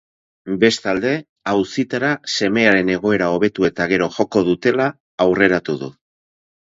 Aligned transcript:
Bestalde, 0.61 1.09
auzitara 1.51 2.09
semearen 2.37 2.89
egoera 2.93 3.27
hobetu 3.33 3.67
eta 3.69 3.87
gero 3.91 4.07
joko 4.15 4.43
dutela 4.49 4.89
aurreratu 5.27 5.77
du. 5.83 5.91